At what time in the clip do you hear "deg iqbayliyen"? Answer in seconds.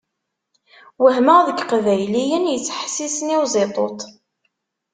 1.47-2.49